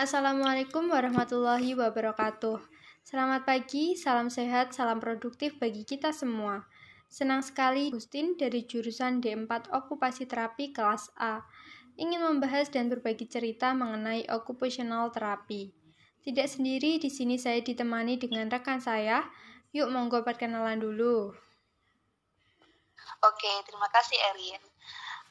Assalamualaikum 0.00 0.88
warahmatullahi 0.88 1.76
wabarakatuh. 1.76 2.64
Selamat 3.04 3.44
pagi, 3.44 3.92
salam 3.92 4.32
sehat, 4.32 4.72
salam 4.72 4.96
produktif 4.96 5.60
bagi 5.60 5.84
kita 5.84 6.16
semua. 6.16 6.64
Senang 7.12 7.44
sekali 7.44 7.92
Gustin 7.92 8.32
dari 8.40 8.64
jurusan 8.64 9.20
D4 9.20 9.68
Okupasi 9.68 10.24
Terapi 10.24 10.72
kelas 10.72 11.12
A 11.20 11.44
ingin 12.00 12.24
membahas 12.24 12.72
dan 12.72 12.88
berbagi 12.88 13.28
cerita 13.28 13.76
mengenai 13.76 14.24
occupational 14.32 15.12
terapi. 15.12 15.76
Tidak 16.24 16.48
sendiri, 16.48 16.96
di 16.96 17.12
sini 17.12 17.36
saya 17.36 17.60
ditemani 17.60 18.16
dengan 18.16 18.48
rekan 18.48 18.80
saya. 18.80 19.20
Yuk 19.76 19.92
monggo 19.92 20.24
perkenalan 20.24 20.80
dulu. 20.80 21.36
Oke, 23.20 23.52
terima 23.68 23.92
kasih 23.92 24.16
Erin. 24.32 24.62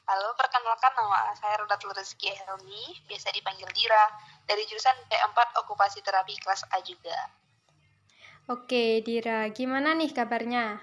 Halo, 0.09 0.33
perkenalkan 0.33 0.97
nama 0.97 1.29
saya 1.37 1.61
Rodatul 1.61 1.93
Rezeki 1.93 2.33
Helmi, 2.33 3.05
biasa 3.05 3.29
dipanggil 3.37 3.69
Dira, 3.69 4.09
dari 4.49 4.65
jurusan 4.65 4.97
P4 5.05 5.37
Okupasi 5.61 6.01
Terapi 6.01 6.41
kelas 6.41 6.65
A 6.73 6.81
juga. 6.81 7.29
Oke, 8.49 9.05
Dira, 9.05 9.45
gimana 9.53 9.93
nih 9.93 10.09
kabarnya? 10.09 10.81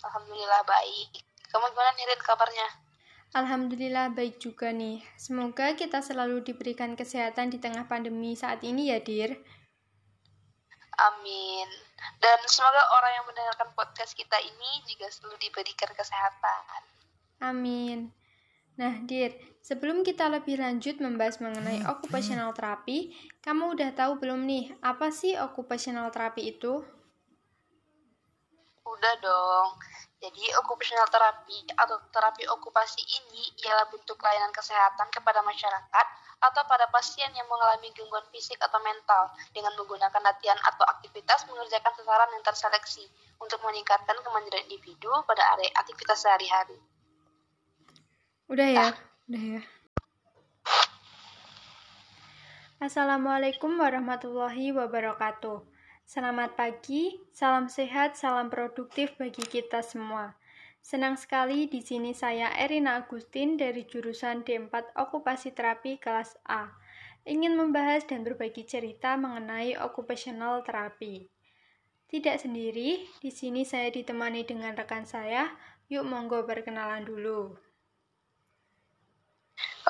Alhamdulillah 0.00 0.64
baik. 0.64 1.10
Kamu 1.52 1.68
gimana 1.76 1.90
nih, 1.92 2.04
Rin, 2.08 2.20
kabarnya? 2.24 2.68
Alhamdulillah 3.36 4.06
baik 4.16 4.40
juga 4.40 4.72
nih. 4.72 5.04
Semoga 5.20 5.76
kita 5.76 6.00
selalu 6.00 6.40
diberikan 6.44 6.96
kesehatan 6.96 7.52
di 7.52 7.60
tengah 7.60 7.84
pandemi 7.84 8.32
saat 8.32 8.64
ini 8.64 8.88
ya, 8.88 8.98
Dir. 9.04 9.36
Amin. 10.96 11.68
Dan 12.16 12.38
semoga 12.48 12.80
orang 12.96 13.12
yang 13.20 13.24
mendengarkan 13.28 13.72
podcast 13.76 14.16
kita 14.16 14.40
ini 14.40 14.84
juga 14.88 15.12
selalu 15.12 15.36
diberikan 15.40 15.92
kesehatan. 15.92 17.01
Amin. 17.42 18.14
Nah, 18.78 19.02
Dir, 19.02 19.34
sebelum 19.60 20.06
kita 20.06 20.30
lebih 20.30 20.62
lanjut 20.62 21.02
membahas 21.02 21.42
mengenai 21.42 21.82
occupational 21.90 22.54
therapy, 22.54 23.10
kamu 23.42 23.74
udah 23.74 23.90
tahu 23.98 24.22
belum 24.22 24.46
nih, 24.46 24.70
apa 24.78 25.10
sih 25.10 25.34
occupational 25.34 26.08
therapy 26.14 26.54
itu? 26.54 26.80
Udah 28.86 29.14
dong. 29.18 29.74
Jadi, 30.22 30.54
occupational 30.54 31.10
therapy 31.10 31.66
atau 31.74 31.98
terapi 32.14 32.46
okupasi 32.46 33.02
ini 33.02 33.42
ialah 33.66 33.90
bentuk 33.90 34.22
layanan 34.22 34.54
kesehatan 34.54 35.10
kepada 35.10 35.42
masyarakat 35.42 36.06
atau 36.42 36.62
pada 36.70 36.86
pasien 36.94 37.26
yang 37.34 37.46
mengalami 37.50 37.90
gangguan 37.90 38.22
fisik 38.30 38.58
atau 38.62 38.78
mental 38.86 39.34
dengan 39.50 39.74
menggunakan 39.74 40.22
latihan 40.22 40.58
atau 40.62 40.86
aktivitas 40.86 41.42
mengerjakan 41.50 41.90
sasaran 41.98 42.30
yang 42.38 42.44
terseleksi 42.46 43.02
untuk 43.42 43.58
meningkatkan 43.66 44.14
kemandirian 44.22 44.66
individu 44.70 45.10
pada 45.26 45.42
area 45.58 45.74
aktivitas 45.74 46.22
sehari-hari. 46.22 46.91
Udah 48.50 48.66
ya, 48.66 48.88
udah 49.30 49.44
ya. 49.58 49.62
Assalamualaikum 52.82 53.78
warahmatullahi 53.78 54.74
wabarakatuh. 54.74 55.62
Selamat 56.02 56.58
pagi, 56.58 57.22
salam 57.30 57.70
sehat, 57.70 58.18
salam 58.18 58.50
produktif 58.50 59.14
bagi 59.14 59.46
kita 59.46 59.86
semua. 59.86 60.34
Senang 60.82 61.14
sekali 61.14 61.70
di 61.70 61.86
sini 61.86 62.10
saya 62.18 62.50
Erina 62.58 62.98
Agustin 62.98 63.54
dari 63.54 63.86
jurusan 63.86 64.42
D4 64.42 64.98
Okupasi 64.98 65.54
Terapi 65.54 66.02
kelas 66.02 66.34
A. 66.42 66.74
Ingin 67.22 67.54
membahas 67.54 68.02
dan 68.10 68.26
berbagi 68.26 68.66
cerita 68.66 69.14
mengenai 69.14 69.78
occupational 69.78 70.66
therapy. 70.66 71.30
Tidak 72.10 72.42
sendiri, 72.42 73.06
di 73.22 73.30
sini 73.30 73.62
saya 73.62 73.86
ditemani 73.94 74.42
dengan 74.42 74.74
rekan 74.74 75.06
saya. 75.06 75.46
Yuk 75.86 76.02
monggo 76.02 76.42
perkenalan 76.42 77.06
dulu. 77.06 77.71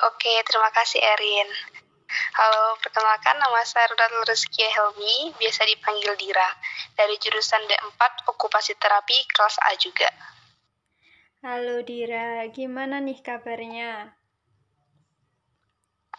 Oke, 0.03 0.35
terima 0.43 0.67
kasih 0.75 0.99
Erin. 0.99 1.47
Halo, 2.35 2.75
perkenalkan 2.83 3.39
nama 3.39 3.63
saya 3.63 3.87
Rudatul 3.87 4.27
Rizky 4.27 4.67
Helmi, 4.67 5.31
biasa 5.39 5.63
dipanggil 5.63 6.11
Dira, 6.19 6.49
dari 6.99 7.15
jurusan 7.23 7.63
D4 7.71 8.27
Okupasi 8.27 8.75
Terapi 8.75 9.15
kelas 9.31 9.55
A 9.63 9.71
juga. 9.79 10.11
Halo 11.39 11.79
Dira, 11.87 12.43
gimana 12.51 12.99
nih 12.99 13.15
kabarnya? 13.23 14.11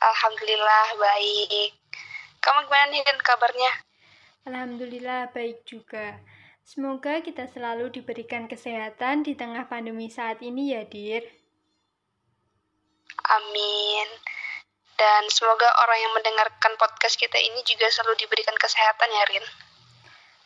Alhamdulillah 0.00 0.88
baik. 0.96 1.76
Kamu 2.40 2.64
gimana 2.64 2.88
nih 2.88 3.04
dan 3.04 3.18
kabarnya? 3.20 3.72
Alhamdulillah 4.48 5.20
baik 5.36 5.60
juga. 5.68 6.24
Semoga 6.64 7.20
kita 7.20 7.52
selalu 7.52 7.92
diberikan 7.92 8.48
kesehatan 8.48 9.28
di 9.28 9.36
tengah 9.36 9.68
pandemi 9.68 10.08
saat 10.08 10.40
ini 10.40 10.72
ya, 10.72 10.88
Dir. 10.88 11.43
Amin. 13.22 14.08
Dan 14.94 15.26
semoga 15.30 15.66
orang 15.82 15.98
yang 15.98 16.12
mendengarkan 16.14 16.78
podcast 16.78 17.18
kita 17.18 17.34
ini 17.38 17.62
juga 17.66 17.90
selalu 17.90 18.14
diberikan 18.18 18.54
kesehatan 18.54 19.10
ya, 19.10 19.24
Rin. 19.30 19.46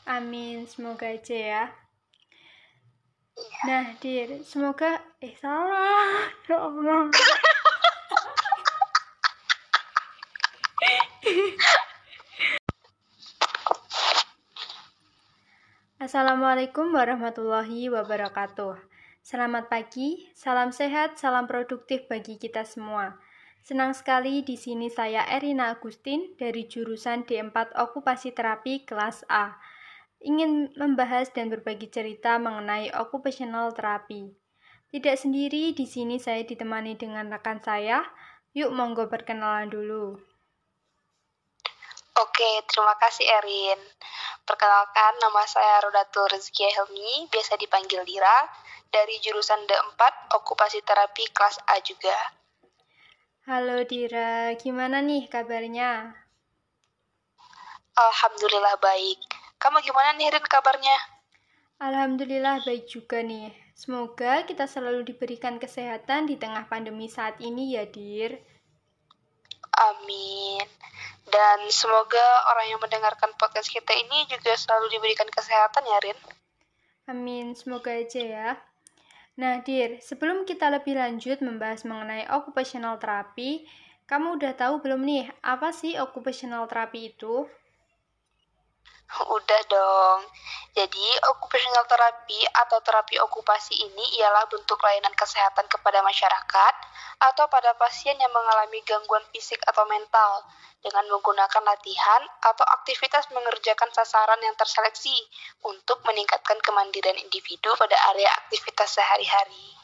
Amin, 0.09 0.65
semoga 0.65 1.05
aja 1.13 1.37
ya. 1.37 1.65
Iya. 3.39 3.61
Nah, 3.69 3.85
Dir, 4.01 4.41
semoga 4.43 5.05
eh 5.21 5.37
salah. 5.37 6.33
Ya 6.49 6.57
Allah. 6.65 7.13
Assalamualaikum 15.99 16.95
warahmatullahi 16.95 17.91
wabarakatuh. 17.93 18.98
Selamat 19.29 19.69
pagi, 19.69 20.25
salam 20.33 20.73
sehat, 20.73 21.21
salam 21.21 21.45
produktif 21.45 22.09
bagi 22.09 22.41
kita 22.41 22.65
semua. 22.65 23.13
Senang 23.61 23.93
sekali 23.93 24.41
di 24.41 24.57
sini 24.57 24.89
saya 24.89 25.21
Erina 25.29 25.69
Agustin 25.69 26.33
dari 26.41 26.65
jurusan 26.65 27.29
D4 27.29 27.77
Okupasi 27.77 28.33
Terapi 28.33 28.89
kelas 28.89 29.29
A. 29.29 29.61
Ingin 30.25 30.73
membahas 30.81 31.29
dan 31.29 31.53
berbagi 31.53 31.93
cerita 31.93 32.41
mengenai 32.41 32.89
occupational 32.97 33.69
therapy. 33.77 34.33
Tidak 34.97 35.17
sendiri, 35.21 35.77
di 35.77 35.85
sini 35.85 36.17
saya 36.17 36.41
ditemani 36.49 36.97
dengan 36.97 37.29
rekan 37.29 37.61
saya. 37.61 38.01
Yuk 38.57 38.73
monggo 38.73 39.13
perkenalan 39.13 39.69
dulu. 39.69 40.17
Oke, 42.17 42.51
terima 42.65 42.97
kasih 42.97 43.29
Erin. 43.45 43.81
Perkenalkan, 44.49 45.21
nama 45.21 45.45
saya 45.45 45.85
Rodatul 45.85 46.33
Rezeki 46.33 46.65
Helmi, 46.73 47.29
biasa 47.29 47.61
dipanggil 47.61 48.01
Dira 48.09 48.65
dari 48.89 49.21
jurusan 49.21 49.69
D4 49.69 50.33
Okupasi 50.41 50.81
Terapi 50.81 51.29
kelas 51.33 51.61
A 51.69 51.77
juga. 51.85 52.17
Halo 53.49 53.85
Dira, 53.85 54.53
gimana 54.61 55.01
nih 55.01 55.29
kabarnya? 55.29 56.13
Alhamdulillah 57.97 58.77
baik. 58.81 59.21
Kamu 59.57 59.81
gimana 59.81 60.15
nih 60.17 60.29
Rin 60.33 60.47
kabarnya? 60.47 60.99
Alhamdulillah 61.81 62.63
baik 62.67 62.91
juga 62.91 63.25
nih. 63.25 63.55
Semoga 63.79 64.43
kita 64.43 64.67
selalu 64.67 65.07
diberikan 65.07 65.57
kesehatan 65.63 66.27
di 66.27 66.35
tengah 66.35 66.67
pandemi 66.67 67.07
saat 67.07 67.39
ini 67.39 67.79
ya, 67.79 67.87
Dir. 67.87 68.37
Amin. 69.79 70.67
Dan 71.29 71.59
semoga 71.71 72.27
orang 72.51 72.67
yang 72.75 72.81
mendengarkan 72.83 73.31
podcast 73.39 73.71
kita 73.71 73.95
ini 73.95 74.27
juga 74.27 74.59
selalu 74.59 74.99
diberikan 74.99 75.31
kesehatan 75.31 75.87
ya, 75.87 75.99
Rin. 76.03 76.19
Amin, 77.09 77.55
semoga 77.55 77.95
aja 77.95 78.21
ya. 78.21 78.49
Nah, 79.39 79.63
Dir, 79.67 80.03
sebelum 80.03 80.43
kita 80.51 80.67
lebih 80.67 80.99
lanjut 80.99 81.39
membahas 81.47 81.87
mengenai 81.87 82.27
occupational 82.27 82.99
therapy, 82.99 83.51
kamu 84.11 84.35
udah 84.37 84.53
tahu 84.61 84.75
belum 84.83 85.01
nih, 85.07 85.25
apa 85.55 85.69
sih 85.71 85.95
occupational 85.95 86.67
therapy 86.67 87.15
itu? 87.15 87.47
Udah 89.09 89.63
dong. 89.73 90.21
Jadi, 90.77 91.07
occupational 91.33 91.89
therapy 91.89 92.45
atau 92.53 92.79
terapi 92.85 93.17
okupasi 93.25 93.73
ini 93.73 94.21
ialah 94.21 94.45
bentuk 94.53 94.77
layanan 94.85 95.17
kesehatan 95.17 95.65
kepada 95.65 96.05
masyarakat 96.05 96.75
atau 97.19 97.49
pada 97.49 97.73
pasien 97.81 98.15
yang 98.21 98.31
mengalami 98.31 98.85
gangguan 98.85 99.25
fisik 99.33 99.59
atau 99.65 99.89
mental 99.89 100.45
dengan 100.85 101.09
menggunakan 101.09 101.65
latihan 101.65 102.23
atau 102.45 102.63
aktivitas 102.79 103.33
mengerjakan 103.33 103.91
sasaran 103.91 104.39
yang 104.45 104.55
terseleksi 104.55 105.17
untuk 105.65 106.05
meningkatkan 106.05 106.61
kemandirian 106.63 107.19
individu 107.19 107.73
pada 107.81 107.97
area 108.15 108.29
aktivitas 108.45 108.93
sehari-hari. 108.93 109.75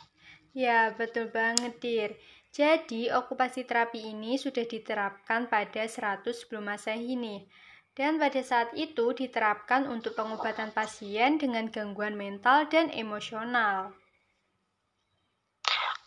Ya, 0.55 0.95
betul 0.95 1.35
banget, 1.35 1.83
Dir. 1.83 2.15
Jadi, 2.55 3.11
okupasi 3.11 3.67
terapi 3.67 4.15
ini 4.15 4.39
sudah 4.39 4.63
diterapkan 4.63 5.51
pada 5.51 5.83
100 5.83 6.23
sebelum 6.31 6.71
Masehi 6.71 7.19
nih. 7.19 7.51
Dan 7.95 8.19
pada 8.19 8.43
saat 8.43 8.75
itu 8.75 9.15
diterapkan 9.15 9.87
untuk 9.87 10.19
pengobatan 10.19 10.75
pasien 10.75 11.39
dengan 11.39 11.71
gangguan 11.71 12.19
mental 12.19 12.67
dan 12.67 12.91
emosional. 12.91 13.95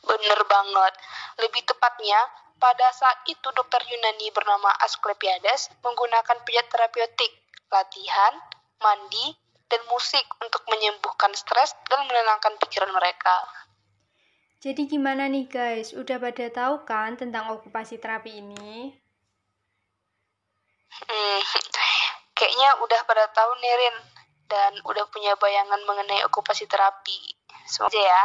Bener 0.03 0.39
banget. 0.51 0.93
Lebih 1.39 1.63
tepatnya, 1.63 2.19
pada 2.59 2.91
saat 2.91 3.23
itu 3.31 3.47
dokter 3.55 3.79
Yunani 3.87 4.33
bernama 4.35 4.73
Asklepiades 4.83 5.71
menggunakan 5.79 6.37
pijat 6.43 6.67
terapeutik, 6.67 7.31
latihan, 7.71 8.33
mandi, 8.83 9.31
dan 9.71 9.79
musik 9.91 10.23
untuk 10.43 10.63
menyembuhkan 10.67 11.31
stres 11.35 11.75
dan 11.87 12.03
menenangkan 12.07 12.55
pikiran 12.59 12.91
mereka. 12.91 13.47
Jadi 14.57 14.89
gimana 14.89 15.29
nih 15.29 15.45
guys, 15.45 15.93
udah 15.93 16.17
pada 16.17 16.49
tahu 16.49 16.83
kan 16.83 17.13
tentang 17.13 17.53
okupasi 17.53 18.01
terapi 18.01 18.41
ini? 18.41 18.89
Hmm, 21.05 21.41
kayaknya 22.33 22.69
udah 22.81 23.01
pada 23.05 23.29
tahu 23.29 23.51
nih 23.61 23.73
Rin, 23.77 23.95
dan 24.49 24.73
udah 24.81 25.05
punya 25.13 25.37
bayangan 25.37 25.81
mengenai 25.85 26.25
okupasi 26.25 26.65
terapi. 26.65 27.37
Semoga 27.69 27.99
ya. 27.99 28.23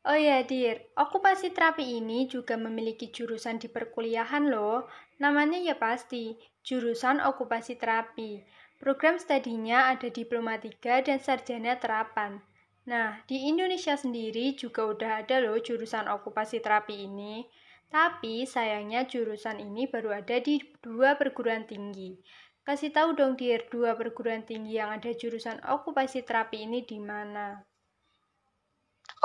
Oh 0.00 0.16
ya, 0.16 0.40
Dir. 0.40 0.80
Okupasi 0.96 1.52
terapi 1.52 2.00
ini 2.00 2.24
juga 2.24 2.56
memiliki 2.56 3.12
jurusan 3.12 3.60
di 3.60 3.68
perkuliahan 3.68 4.48
loh. 4.48 4.88
Namanya 5.20 5.60
ya 5.60 5.76
pasti, 5.76 6.40
jurusan 6.64 7.20
okupasi 7.20 7.76
terapi. 7.76 8.40
Program 8.80 9.20
studinya 9.20 9.92
ada 9.92 10.08
Diploma 10.08 10.56
3 10.56 11.04
dan 11.04 11.20
Sarjana 11.20 11.76
Terapan. 11.76 12.40
Nah, 12.88 13.20
di 13.28 13.44
Indonesia 13.44 13.92
sendiri 13.92 14.56
juga 14.56 14.88
udah 14.88 15.20
ada 15.20 15.36
loh 15.36 15.60
jurusan 15.60 16.08
okupasi 16.08 16.64
terapi 16.64 17.04
ini. 17.04 17.44
Tapi 17.90 18.46
sayangnya 18.46 19.02
jurusan 19.10 19.58
ini 19.58 19.90
baru 19.90 20.22
ada 20.22 20.38
di 20.38 20.62
dua 20.78 21.18
perguruan 21.18 21.66
tinggi. 21.66 22.14
Kasih 22.62 22.94
tahu 22.94 23.18
dong 23.18 23.34
dir, 23.34 23.66
dua 23.66 23.98
perguruan 23.98 24.46
tinggi 24.46 24.78
yang 24.78 24.94
ada 24.94 25.10
jurusan 25.10 25.58
okupasi 25.66 26.22
terapi 26.22 26.70
ini 26.70 26.86
di 26.86 27.02
mana? 27.02 27.58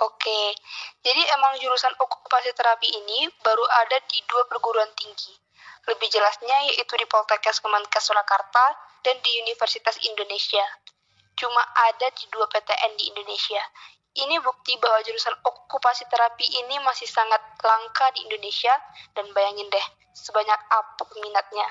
Oke, 0.01 0.57
jadi 1.05 1.21
emang 1.37 1.61
jurusan 1.61 1.93
okupasi 2.01 2.51
terapi 2.57 2.89
ini 2.89 3.29
baru 3.45 3.63
ada 3.85 4.01
di 4.09 4.19
dua 4.25 4.49
perguruan 4.49 4.89
tinggi. 4.97 5.37
Lebih 5.85 6.09
jelasnya 6.09 6.73
yaitu 6.73 6.97
di 6.97 7.05
Poltekkes 7.05 7.61
Kemenkes 7.61 8.09
Surakarta 8.09 8.73
dan 9.05 9.21
di 9.21 9.31
Universitas 9.45 10.01
Indonesia. 10.01 10.65
Cuma 11.37 11.61
ada 11.85 12.09
di 12.17 12.25
dua 12.33 12.49
PTN 12.49 12.97
di 12.97 13.13
Indonesia. 13.13 13.61
Ini 14.15 14.39
bukti 14.39 14.79
bahwa 14.79 15.03
jurusan 15.03 15.35
okupasi 15.43 16.07
terapi 16.07 16.47
ini 16.63 16.79
masih 16.79 17.03
sangat 17.03 17.43
langka 17.59 18.07
di 18.15 18.23
Indonesia 18.23 18.71
dan 19.11 19.27
bayangin 19.35 19.67
deh 19.67 19.87
sebanyak 20.15 20.55
apa 20.71 21.03
peminatnya. 21.03 21.67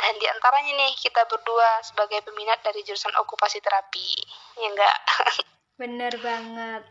Dan 0.00 0.16
di 0.16 0.24
antaranya 0.24 0.72
nih 0.72 0.92
kita 0.96 1.28
berdua 1.28 1.84
sebagai 1.84 2.24
peminat 2.24 2.64
dari 2.64 2.80
jurusan 2.80 3.12
okupasi 3.20 3.60
terapi. 3.60 4.08
Ya 4.56 4.68
enggak? 4.72 4.96
Bener 5.80 6.16
banget. 6.24 6.82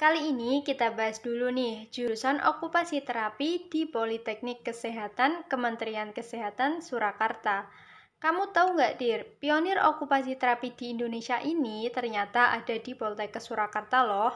Kali 0.00 0.32
ini 0.32 0.64
kita 0.64 0.96
bahas 0.96 1.20
dulu 1.20 1.52
nih 1.52 1.92
jurusan 1.92 2.40
okupasi 2.40 3.04
terapi 3.04 3.68
di 3.68 3.84
Politeknik 3.84 4.64
Kesehatan 4.64 5.44
Kementerian 5.52 6.16
Kesehatan 6.16 6.80
Surakarta. 6.80 7.68
Kamu 8.20 8.52
tahu 8.52 8.76
nggak, 8.76 9.00
Dir, 9.00 9.24
pionir 9.40 9.80
okupasi 9.80 10.36
terapi 10.36 10.76
di 10.76 10.92
Indonesia 10.92 11.40
ini 11.40 11.88
ternyata 11.88 12.52
ada 12.52 12.76
di 12.76 12.92
Poltekkes 12.92 13.48
Surakarta 13.48 14.04
loh. 14.04 14.28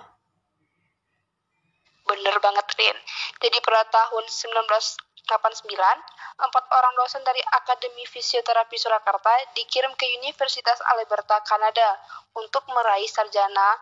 Bener 2.09 2.37
banget, 2.41 2.65
Rin. 2.81 2.97
Jadi 3.45 3.61
pada 3.61 3.85
tahun 3.93 4.25
1989, 4.25 5.69
empat 6.41 6.65
orang 6.73 6.95
dosen 6.97 7.21
dari 7.29 7.45
Akademi 7.45 8.09
Fisioterapi 8.09 8.77
Surakarta 8.81 9.53
dikirim 9.53 9.93
ke 10.01 10.09
Universitas 10.17 10.81
Alberta, 10.97 11.45
Kanada 11.45 12.01
untuk 12.41 12.65
meraih 12.73 13.09
sarjana 13.09 13.77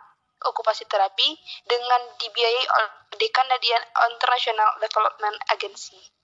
okupasi 0.51 0.83
terapi 0.91 1.39
dengan 1.63 2.03
dibiayai 2.19 2.65
oleh 2.75 3.31
Canadian 3.31 3.83
International 4.11 4.71
Development 4.83 5.39
Agency. 5.55 6.22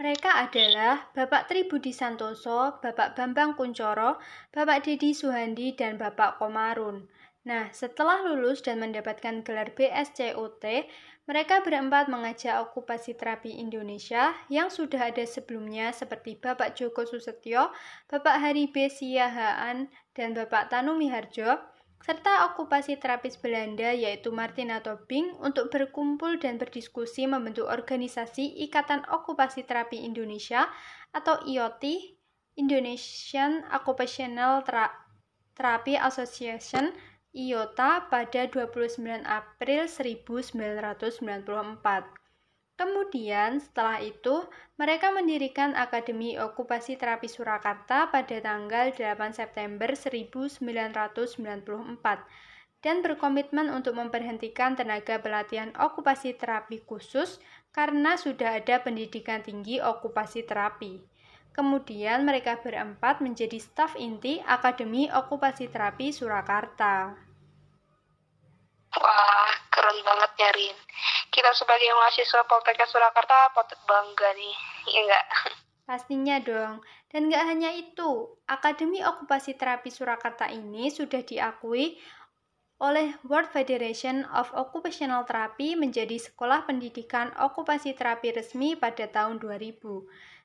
Mereka 0.00 0.48
adalah 0.48 1.12
Bapak 1.12 1.52
Tri 1.52 1.68
Budi 1.68 1.92
Santoso, 1.92 2.80
Bapak 2.80 3.20
Bambang 3.20 3.52
Kuncoro, 3.52 4.16
Bapak 4.48 4.88
Dedi 4.88 5.12
Suhandi, 5.12 5.76
dan 5.76 6.00
Bapak 6.00 6.40
Komarun. 6.40 7.04
Nah, 7.44 7.68
setelah 7.68 8.24
lulus 8.24 8.64
dan 8.64 8.80
mendapatkan 8.80 9.44
gelar 9.44 9.76
BSCOT, 9.76 10.64
mereka 11.28 11.60
berempat 11.60 12.08
mengajak 12.08 12.64
okupasi 12.64 13.12
terapi 13.12 13.60
Indonesia 13.60 14.32
yang 14.48 14.72
sudah 14.72 15.12
ada 15.12 15.28
sebelumnya 15.28 15.92
seperti 15.92 16.40
Bapak 16.40 16.80
Joko 16.80 17.04
Susetyo, 17.04 17.68
Bapak 18.08 18.40
Hari 18.40 18.72
B. 18.72 18.88
Siahaan, 18.88 19.92
dan 20.16 20.32
Bapak 20.32 20.72
Tanu 20.72 20.96
Miharjo, 20.96 21.60
serta 22.00 22.48
okupasi 22.52 22.96
terapis 22.96 23.36
Belanda 23.36 23.92
yaitu 23.92 24.32
Martina 24.32 24.80
Tobing 24.80 25.36
untuk 25.44 25.68
berkumpul 25.68 26.40
dan 26.40 26.56
berdiskusi 26.56 27.28
membentuk 27.28 27.68
organisasi 27.68 28.64
Ikatan 28.64 29.04
Okupasi 29.08 29.68
Terapi 29.68 30.00
Indonesia 30.04 30.68
atau 31.12 31.44
IOT 31.44 31.84
Indonesian 32.56 33.64
Occupational 33.68 34.64
Therapy 35.56 35.96
Association 36.00 36.92
IOTA 37.30 38.10
pada 38.10 38.50
29 38.50 39.22
April 39.22 39.86
1994. 39.86 42.19
Kemudian, 42.80 43.60
setelah 43.60 44.00
itu, 44.00 44.48
mereka 44.80 45.12
mendirikan 45.12 45.76
Akademi 45.76 46.40
Okupasi 46.40 46.96
Terapi 46.96 47.28
Surakarta 47.28 48.08
pada 48.08 48.40
tanggal 48.40 48.88
8 48.96 49.36
September 49.36 49.92
1994 49.92 50.64
dan 52.80 53.04
berkomitmen 53.04 53.68
untuk 53.68 54.00
memberhentikan 54.00 54.80
tenaga 54.80 55.20
pelatihan 55.20 55.76
okupasi 55.76 56.32
terapi 56.40 56.80
khusus 56.80 57.36
karena 57.76 58.16
sudah 58.16 58.56
ada 58.56 58.80
pendidikan 58.80 59.44
tinggi 59.44 59.84
okupasi 59.84 60.48
terapi. 60.48 61.04
Kemudian 61.52 62.24
mereka 62.24 62.56
berempat 62.64 63.20
menjadi 63.20 63.60
staf 63.60 63.92
inti 64.00 64.40
Akademi 64.48 65.12
Okupasi 65.12 65.68
Terapi 65.68 66.14
Surakarta. 66.14 67.12
Wah, 68.96 69.29
banget 70.04 70.30
ya 70.38 70.50
Rin 70.54 70.76
kita 71.30 71.54
sebagai 71.54 71.86
mahasiswa 71.94 72.42
Poltekkes 72.42 72.90
Surakarta 72.90 73.54
patut 73.54 73.78
bangga 73.86 74.34
nih, 74.34 74.56
ya 74.90 75.00
enggak? 75.06 75.26
Pastinya 75.86 76.36
dong. 76.42 76.82
Dan 77.06 77.30
nggak 77.30 77.44
hanya 77.46 77.70
itu, 77.74 78.34
Akademi 78.50 79.02
Okupasi 79.02 79.54
Terapi 79.54 79.94
Surakarta 79.94 80.50
ini 80.50 80.90
sudah 80.90 81.22
diakui 81.22 81.98
oleh 82.82 83.14
World 83.26 83.54
Federation 83.54 84.26
of 84.34 84.50
Occupational 84.58 85.22
Therapy 85.22 85.78
menjadi 85.78 86.18
sekolah 86.18 86.66
pendidikan 86.66 87.30
okupasi 87.36 87.92
terapi 87.92 88.32
resmi 88.34 88.72
pada 88.74 89.06
tahun 89.06 89.38
2000. 89.38 89.80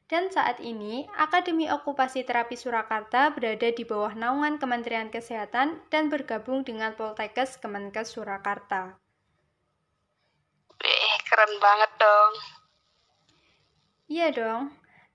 Dan 0.06 0.30
saat 0.30 0.62
ini, 0.62 1.10
Akademi 1.18 1.66
Okupasi 1.66 2.22
Terapi 2.28 2.54
Surakarta 2.54 3.34
berada 3.34 3.74
di 3.74 3.82
bawah 3.82 4.14
naungan 4.14 4.62
Kementerian 4.62 5.10
Kesehatan 5.10 5.82
dan 5.90 6.14
bergabung 6.14 6.62
dengan 6.62 6.94
Poltekkes 6.94 7.58
Kemenkes 7.58 8.14
Surakarta 8.14 9.02
keren 11.26 11.54
banget 11.60 11.92
dong. 11.98 12.32
Iya 14.06 14.28
dong. 14.32 14.64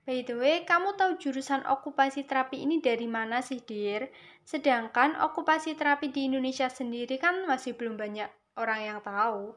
By 0.01 0.25
the 0.25 0.35
way, 0.35 0.55
kamu 0.65 0.97
tahu 0.97 1.21
jurusan 1.21 1.63
okupasi 1.63 2.25
terapi 2.25 2.65
ini 2.65 2.81
dari 2.81 3.05
mana 3.05 3.39
sih, 3.39 3.61
Dir? 3.61 4.09
Sedangkan 4.43 5.15
okupasi 5.15 5.77
terapi 5.77 6.09
di 6.09 6.27
Indonesia 6.27 6.67
sendiri 6.67 7.21
kan 7.21 7.45
masih 7.45 7.77
belum 7.77 7.95
banyak 7.95 8.27
orang 8.57 8.79
yang 8.81 8.99
tahu. 8.99 9.53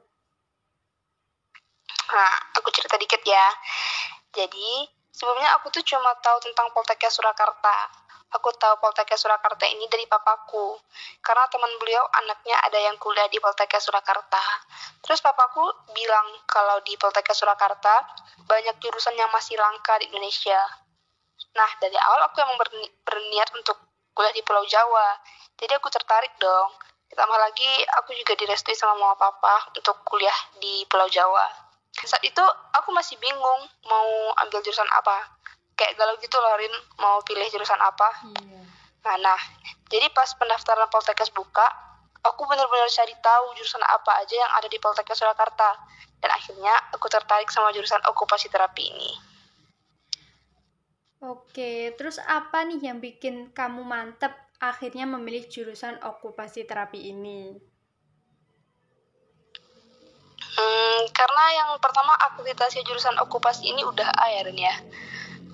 Nah, 2.12 2.34
aku 2.54 2.68
cerita 2.70 2.94
dikit 3.00 3.24
ya. 3.24 3.46
Jadi, 4.36 4.86
sebelumnya 5.10 5.56
aku 5.58 5.72
tuh 5.72 5.82
cuma 5.82 6.12
tahu 6.20 6.38
tentang 6.44 6.70
Poltekkes 6.76 7.16
Surakarta 7.16 8.03
Aku 8.34 8.50
tahu 8.58 8.74
Poltekkes 8.82 9.22
Surakarta 9.22 9.62
ini 9.70 9.86
dari 9.86 10.10
papaku, 10.10 10.74
karena 11.22 11.46
teman 11.46 11.70
beliau 11.78 12.02
anaknya 12.18 12.58
ada 12.66 12.82
yang 12.82 12.98
kuliah 12.98 13.30
di 13.30 13.38
Poltekkes 13.38 13.86
Surakarta. 13.86 14.42
Terus 15.06 15.22
papaku 15.22 15.62
bilang 15.94 16.42
kalau 16.50 16.82
di 16.82 16.98
Poltekkes 16.98 17.38
Surakarta 17.38 18.02
banyak 18.42 18.82
jurusan 18.82 19.14
yang 19.14 19.30
masih 19.30 19.54
langka 19.54 20.02
di 20.02 20.10
Indonesia. 20.10 20.58
Nah, 21.54 21.70
dari 21.78 21.94
awal 21.94 22.26
aku 22.26 22.42
emang 22.42 22.58
berni 22.58 22.86
berniat 23.06 23.54
untuk 23.54 23.78
kuliah 24.10 24.34
di 24.34 24.42
Pulau 24.42 24.66
Jawa, 24.66 25.14
jadi 25.54 25.78
aku 25.78 25.86
tertarik 25.94 26.34
dong. 26.42 26.74
Ditambah 27.14 27.38
lagi, 27.38 27.70
aku 28.02 28.18
juga 28.18 28.34
direstui 28.34 28.74
sama 28.74 28.98
mama 28.98 29.14
papa 29.14 29.70
untuk 29.78 30.02
kuliah 30.02 30.34
di 30.58 30.82
Pulau 30.90 31.06
Jawa. 31.06 31.46
Saat 31.94 32.26
itu, 32.26 32.42
aku 32.74 32.90
masih 32.90 33.14
bingung 33.22 33.62
mau 33.86 34.34
ambil 34.42 34.58
jurusan 34.66 34.90
apa 34.90 35.33
kayak 35.74 35.94
galau 35.98 36.14
gitu 36.22 36.36
loh 36.38 36.54
Rin 36.58 36.74
mau 36.98 37.20
pilih 37.26 37.46
jurusan 37.50 37.78
apa 37.78 38.08
iya. 38.30 38.60
nah 39.04 39.16
nah 39.20 39.40
jadi 39.90 40.10
pas 40.14 40.30
pendaftaran 40.34 40.88
Poltekkes 40.90 41.34
buka 41.34 41.66
aku 42.24 42.48
benar-benar 42.48 42.88
cari 42.88 43.14
tahu 43.20 43.52
jurusan 43.58 43.84
apa 43.84 44.24
aja 44.24 44.34
yang 44.34 44.52
ada 44.56 44.68
di 44.70 44.78
Poltekkes 44.80 45.20
Surakarta 45.20 45.76
dan 46.24 46.30
akhirnya 46.32 46.72
aku 46.96 47.06
tertarik 47.12 47.52
sama 47.52 47.74
jurusan 47.76 48.00
okupasi 48.08 48.48
terapi 48.48 48.84
ini 48.88 49.12
Oke, 51.24 51.96
terus 51.96 52.20
apa 52.20 52.68
nih 52.68 52.92
yang 52.92 53.00
bikin 53.00 53.48
kamu 53.56 53.80
mantep 53.80 54.36
akhirnya 54.60 55.08
memilih 55.08 55.48
jurusan 55.48 55.96
okupasi 56.04 56.68
terapi 56.68 57.00
ini? 57.00 57.56
Hmm, 60.54 61.00
karena 61.16 61.44
yang 61.64 61.70
pertama 61.80 62.12
akreditasi 62.28 62.84
jurusan 62.84 63.16
okupasi 63.24 63.72
ini 63.72 63.80
udah 63.88 64.04
A 64.04 64.26
ya, 64.36 64.42
ya. 64.52 64.74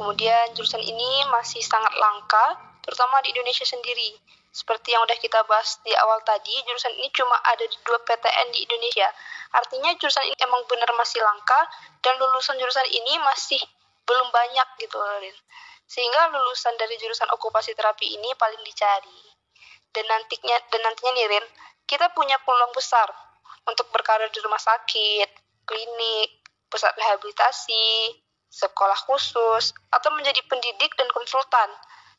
Kemudian 0.00 0.56
jurusan 0.56 0.80
ini 0.80 1.28
masih 1.28 1.60
sangat 1.60 1.92
langka, 1.92 2.56
terutama 2.80 3.20
di 3.20 3.36
Indonesia 3.36 3.68
sendiri. 3.68 4.16
Seperti 4.48 4.96
yang 4.96 5.04
udah 5.04 5.12
kita 5.20 5.44
bahas 5.44 5.76
di 5.84 5.92
awal 5.92 6.24
tadi, 6.24 6.56
jurusan 6.64 6.96
ini 6.96 7.12
cuma 7.12 7.36
ada 7.44 7.60
di 7.68 7.76
dua 7.84 8.00
PTN 8.08 8.48
di 8.48 8.64
Indonesia. 8.64 9.04
Artinya 9.52 9.92
jurusan 10.00 10.24
ini 10.24 10.40
emang 10.40 10.64
benar 10.72 10.88
masih 10.96 11.20
langka, 11.20 11.68
dan 12.00 12.16
lulusan 12.16 12.56
jurusan 12.56 12.88
ini 12.88 13.20
masih 13.28 13.60
belum 14.08 14.32
banyak 14.32 14.68
gitu 14.80 14.96
Rin. 15.20 15.36
Sehingga 15.84 16.32
lulusan 16.32 16.80
dari 16.80 16.96
jurusan 16.96 17.28
okupasi 17.36 17.76
terapi 17.76 18.08
ini 18.08 18.32
paling 18.40 18.64
dicari. 18.64 19.20
Dan 19.92 20.08
nantinya 20.08 20.56
dan 20.72 20.80
nantinya 20.80 21.12
nih 21.12 21.26
Rin, 21.28 21.44
kita 21.84 22.08
punya 22.16 22.40
peluang 22.40 22.72
besar 22.72 23.12
untuk 23.68 23.92
berkarir 23.92 24.32
di 24.32 24.40
rumah 24.40 24.64
sakit, 24.64 25.28
klinik, 25.68 26.40
pusat 26.72 26.96
rehabilitasi, 26.96 28.16
sekolah 28.50 28.98
khusus, 29.06 29.72
atau 29.94 30.10
menjadi 30.18 30.42
pendidik 30.50 30.92
dan 30.98 31.06
konsultan. 31.14 31.70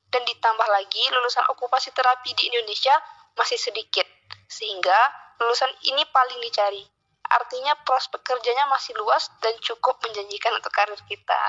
Dan 0.08 0.24
ditambah 0.24 0.68
lagi, 0.68 1.04
lulusan 1.12 1.44
okupasi 1.52 1.92
terapi 1.92 2.32
di 2.36 2.52
Indonesia 2.52 2.96
masih 3.36 3.60
sedikit, 3.60 4.08
sehingga 4.48 4.96
lulusan 5.40 5.72
ini 5.92 6.04
paling 6.12 6.40
dicari. 6.44 6.84
Artinya 7.32 7.80
prospek 7.88 8.28
kerjanya 8.28 8.68
masih 8.68 8.92
luas 9.00 9.32
dan 9.40 9.56
cukup 9.64 10.00
menjanjikan 10.04 10.52
untuk 10.52 10.72
karir 10.76 11.00
kita. 11.08 11.44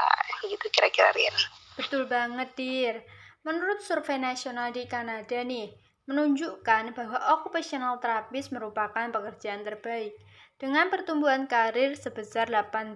Gitu 0.47 0.67
kira-kira 0.71 1.11
Rian. 1.11 1.35
Betul 1.75 2.07
banget, 2.07 2.55
Dir. 2.55 2.97
Menurut 3.43 3.83
survei 3.83 4.23
nasional 4.23 4.71
di 4.71 4.87
Kanada 4.87 5.43
nih, 5.43 5.75
menunjukkan 6.07 6.95
bahwa 6.95 7.19
occupational 7.35 7.99
therapist 7.99 8.55
merupakan 8.55 9.11
pekerjaan 9.11 9.67
terbaik 9.67 10.15
dengan 10.63 10.87
pertumbuhan 10.95 11.51
karir 11.51 11.99
sebesar 11.99 12.47
18% 12.47 12.95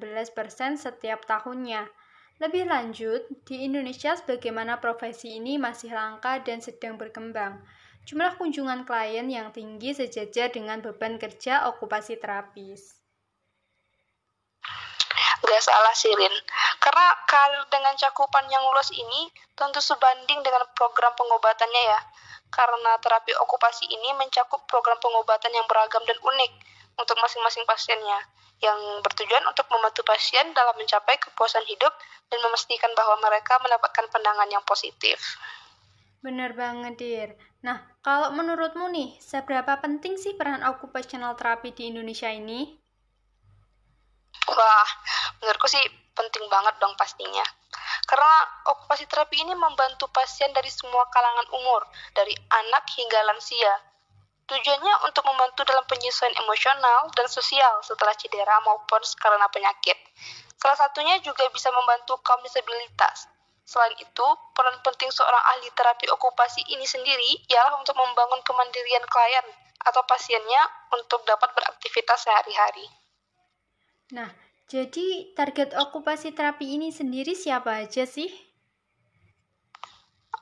setiap 0.78 1.26
tahunnya. 1.26 1.90
Lebih 2.38 2.70
lanjut, 2.70 3.26
di 3.42 3.66
Indonesia 3.66 4.14
sebagaimana 4.14 4.78
profesi 4.78 5.35
ini 5.35 5.58
masih 5.58 5.90
langka 5.90 6.38
dan 6.46 6.62
sedang 6.62 6.94
berkembang. 6.94 7.58
Jumlah 8.06 8.38
kunjungan 8.38 8.87
klien 8.87 9.26
yang 9.26 9.50
tinggi 9.50 9.99
sejajar 9.99 10.54
dengan 10.54 10.78
beban 10.78 11.18
kerja 11.18 11.66
okupasi 11.75 12.23
terapis. 12.23 13.02
Gak 15.42 15.62
salah 15.66 15.94
Sirin, 15.99 16.35
karena 16.78 17.08
karir 17.26 17.66
dengan 17.66 17.99
cakupan 17.99 18.46
yang 18.46 18.62
luas 18.70 18.94
ini 18.94 19.26
tentu 19.58 19.82
sebanding 19.82 20.38
dengan 20.46 20.62
program 20.78 21.18
pengobatannya 21.18 21.82
ya. 21.82 22.00
Karena 22.46 22.94
terapi 23.02 23.35
okupasi 23.42 23.90
ini 23.90 24.14
mencakup 24.14 24.70
program 24.70 25.02
pengobatan 25.02 25.50
yang 25.50 25.66
beragam 25.66 26.06
dan 26.06 26.14
unik 26.23 26.75
untuk 26.96 27.16
masing-masing 27.20 27.64
pasiennya 27.68 28.20
yang 28.64 29.04
bertujuan 29.04 29.44
untuk 29.44 29.68
membantu 29.68 30.00
pasien 30.08 30.48
dalam 30.56 30.72
mencapai 30.80 31.20
kepuasan 31.20 31.64
hidup 31.68 31.92
dan 32.32 32.38
memastikan 32.40 32.88
bahwa 32.96 33.20
mereka 33.20 33.60
mendapatkan 33.60 34.08
pandangan 34.08 34.48
yang 34.48 34.64
positif. 34.64 35.36
Benar 36.24 36.56
banget, 36.56 36.94
Dir. 36.96 37.30
Nah, 37.60 37.84
kalau 38.00 38.32
menurutmu 38.32 38.88
nih, 38.88 39.20
seberapa 39.20 39.76
penting 39.78 40.16
sih 40.16 40.34
peran 40.34 40.64
occupational 40.64 41.36
therapy 41.36 41.76
di 41.76 41.92
Indonesia 41.92 42.32
ini? 42.32 42.80
Wah, 44.48 44.88
menurutku 45.44 45.68
sih 45.68 45.84
penting 46.16 46.48
banget 46.48 46.80
dong 46.80 46.96
pastinya. 46.96 47.44
Karena 48.06 48.32
okupasi 48.72 49.04
terapi 49.10 49.42
ini 49.42 49.52
membantu 49.52 50.08
pasien 50.08 50.48
dari 50.54 50.70
semua 50.72 51.04
kalangan 51.12 51.46
umur, 51.52 51.82
dari 52.14 52.32
anak 52.32 52.88
hingga 52.94 53.20
lansia, 53.26 53.74
Tujuannya 54.46 54.94
untuk 55.10 55.26
membantu 55.26 55.66
dalam 55.66 55.82
penyesuaian 55.90 56.38
emosional 56.38 57.10
dan 57.18 57.26
sosial 57.26 57.82
setelah 57.82 58.14
cedera 58.14 58.62
maupun 58.62 59.02
karena 59.18 59.46
penyakit. 59.50 59.98
Salah 60.62 60.78
satunya 60.78 61.18
juga 61.18 61.50
bisa 61.50 61.66
membantu 61.74 62.14
kaum 62.22 62.38
disabilitas. 62.46 63.26
Selain 63.66 63.90
itu, 63.98 64.26
peran 64.54 64.78
penting 64.86 65.10
seorang 65.10 65.42
ahli 65.50 65.66
terapi 65.74 66.06
okupasi 66.14 66.62
ini 66.70 66.86
sendiri 66.86 67.42
ialah 67.50 67.74
untuk 67.82 67.98
membangun 67.98 68.38
kemandirian 68.46 69.02
klien 69.10 69.46
atau 69.82 70.06
pasiennya 70.06 70.62
untuk 70.94 71.26
dapat 71.26 71.50
beraktivitas 71.50 72.22
sehari-hari. 72.22 72.86
Nah, 74.14 74.30
jadi 74.70 75.34
target 75.34 75.74
okupasi 75.74 76.30
terapi 76.30 76.78
ini 76.78 76.94
sendiri 76.94 77.34
siapa 77.34 77.82
aja 77.82 78.06
sih? 78.06 78.30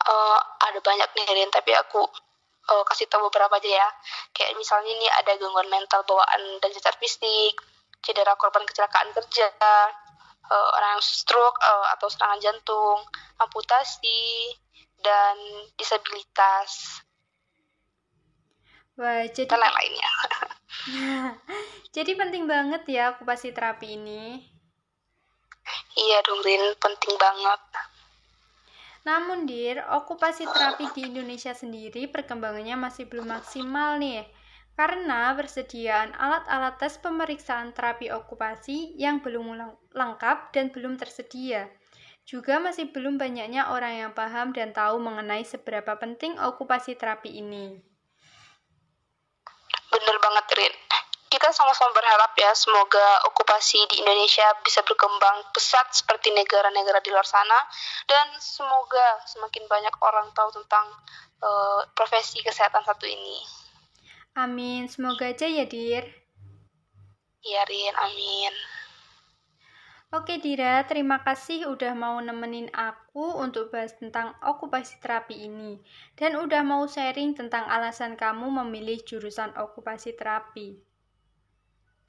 Uh, 0.04 0.40
ada 0.68 0.84
banyak 0.84 1.08
nih, 1.16 1.24
Rin, 1.32 1.48
tapi 1.48 1.72
aku 1.72 2.04
uh, 2.70 2.84
kasih 2.88 3.08
tahu 3.10 3.28
beberapa 3.28 3.56
aja 3.58 3.70
ya. 3.84 3.88
Kayak 4.32 4.56
misalnya 4.56 4.90
ini 4.92 5.06
ada 5.10 5.32
gangguan 5.36 5.68
mental 5.68 6.04
bawaan 6.08 6.42
dan 6.62 6.70
cacat 6.72 6.96
fisik, 7.00 7.54
cedera 8.00 8.36
korban 8.36 8.64
kecelakaan 8.64 9.12
kerja, 9.12 9.48
uh, 9.60 10.68
orang 10.76 11.00
yang 11.00 11.04
stroke 11.04 11.58
uh, 11.60 11.92
atau 11.96 12.08
serangan 12.08 12.40
jantung, 12.40 13.00
amputasi, 13.40 14.52
dan 15.00 15.36
disabilitas. 15.76 17.00
Wah, 18.94 19.26
jadi 19.26 19.50
dan 19.50 19.58
lain-lainnya. 19.58 20.10
jadi 21.96 22.12
penting 22.14 22.44
banget 22.44 22.82
ya 22.86 23.14
okupasi 23.16 23.54
terapi 23.54 23.98
ini. 23.98 24.54
Iya 25.94 26.18
dong, 26.26 26.44
Rin, 26.44 26.76
penting 26.76 27.14
banget. 27.16 27.60
Namun, 29.04 29.44
Dir, 29.44 29.84
okupasi 29.84 30.48
terapi 30.48 30.88
di 30.96 31.12
Indonesia 31.12 31.52
sendiri 31.52 32.08
perkembangannya 32.08 32.72
masih 32.80 33.04
belum 33.04 33.36
maksimal 33.36 34.00
nih. 34.00 34.24
Karena 34.74 35.30
persediaan 35.36 36.16
alat-alat 36.16 36.80
tes 36.82 36.98
pemeriksaan 36.98 37.76
terapi 37.76 38.10
okupasi 38.10 38.96
yang 38.98 39.22
belum 39.22 39.54
lengkap 39.92 40.50
dan 40.50 40.72
belum 40.72 40.98
tersedia. 40.98 41.70
Juga 42.24 42.56
masih 42.58 42.90
belum 42.90 43.20
banyaknya 43.20 43.70
orang 43.70 44.08
yang 44.08 44.12
paham 44.16 44.56
dan 44.56 44.72
tahu 44.72 44.98
mengenai 44.98 45.44
seberapa 45.44 45.94
penting 46.00 46.40
okupasi 46.40 46.96
terapi 46.96 47.38
ini. 47.38 47.76
Bener 49.92 50.16
banget, 50.18 50.46
Rin 50.58 50.74
kita 51.34 51.50
sama-sama 51.50 51.90
berharap 51.90 52.30
ya 52.38 52.54
semoga 52.54 53.26
okupasi 53.26 53.82
di 53.90 54.06
Indonesia 54.06 54.46
bisa 54.62 54.86
berkembang 54.86 55.50
pesat 55.50 55.90
seperti 55.90 56.30
negara-negara 56.30 57.02
di 57.02 57.10
luar 57.10 57.26
sana 57.26 57.58
dan 58.06 58.38
semoga 58.38 59.18
semakin 59.26 59.66
banyak 59.66 59.94
orang 59.98 60.30
tahu 60.30 60.54
tentang 60.62 60.86
uh, 61.42 61.82
profesi 61.98 62.38
kesehatan 62.38 62.86
satu 62.86 63.10
ini. 63.10 63.42
Amin, 64.38 64.86
semoga 64.86 65.26
aja 65.26 65.50
ya 65.50 65.66
Dir. 65.66 66.06
Iya 67.42 67.66
Rin, 67.66 67.94
amin. 67.98 68.54
Oke 70.14 70.38
Dira, 70.38 70.86
terima 70.86 71.18
kasih 71.26 71.66
udah 71.66 71.98
mau 71.98 72.22
nemenin 72.22 72.70
aku 72.70 73.34
untuk 73.42 73.74
bahas 73.74 73.90
tentang 73.98 74.38
okupasi 74.38 75.02
terapi 75.02 75.50
ini 75.50 75.82
dan 76.14 76.38
udah 76.38 76.62
mau 76.62 76.86
sharing 76.86 77.34
tentang 77.34 77.66
alasan 77.66 78.14
kamu 78.14 78.46
memilih 78.62 79.02
jurusan 79.02 79.50
okupasi 79.58 80.14
terapi. 80.14 80.93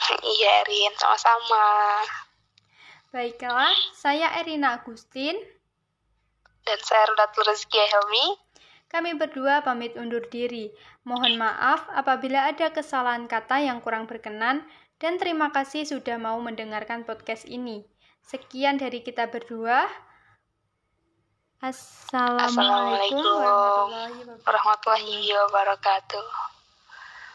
Iya, 0.04 0.50
Erin, 0.66 0.94
sama-sama. 1.00 1.66
Baiklah, 3.16 3.72
saya 3.96 4.36
Erina 4.42 4.76
Agustin. 4.76 5.40
Dan 6.66 6.80
saya 6.82 7.06
Rudatul 7.14 7.46
Rezeki 7.48 7.80
Helmi. 7.80 8.28
Kami 8.90 9.16
berdua 9.16 9.62
pamit 9.62 9.94
undur 9.96 10.26
diri. 10.28 10.74
Mohon 11.06 11.38
maaf 11.38 11.86
apabila 11.94 12.50
ada 12.50 12.74
kesalahan 12.74 13.30
kata 13.30 13.62
yang 13.62 13.80
kurang 13.80 14.10
berkenan, 14.10 14.66
dan 14.98 15.20
terima 15.22 15.54
kasih 15.54 15.86
sudah 15.86 16.18
mau 16.18 16.40
mendengarkan 16.42 17.06
podcast 17.06 17.46
ini. 17.46 17.86
Sekian 18.26 18.82
dari 18.82 19.06
kita 19.06 19.30
berdua. 19.30 19.86
Assalamualaikum, 21.62 23.22
Assalamualaikum 23.22 24.42
warahmatullahi 24.42 25.30
wabarakatuh. 25.34 26.55